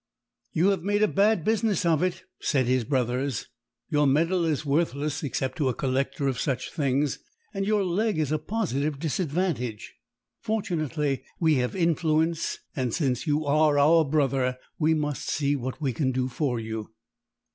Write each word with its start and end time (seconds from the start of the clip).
"You 0.51 0.69
have 0.69 0.81
made 0.81 1.03
a 1.03 1.07
bad 1.07 1.43
business 1.45 1.85
of 1.85 2.01
it," 2.01 2.23
said 2.39 2.65
his 2.65 2.83
brothers. 2.85 3.45
"Your 3.89 4.07
medal 4.07 4.43
is 4.45 4.65
worthless 4.65 5.21
except 5.21 5.59
to 5.59 5.69
a 5.69 5.75
collector 5.75 6.27
of 6.27 6.39
such 6.39 6.71
things, 6.71 7.19
and 7.53 7.67
your 7.67 7.83
leg 7.83 8.19
a 8.31 8.39
positive 8.39 8.97
disadvantage. 8.97 9.93
Fortunately 10.39 11.23
we 11.39 11.57
have 11.57 11.75
influence, 11.75 12.57
and 12.75 12.91
since 12.95 13.27
you 13.27 13.45
are 13.45 13.77
our 13.77 14.03
brother 14.03 14.57
we 14.79 14.95
must 14.95 15.29
see 15.29 15.55
what 15.55 15.79
we 15.79 15.93
can 15.93 16.11
do 16.11 16.27
for 16.29 16.59
you." 16.59 16.95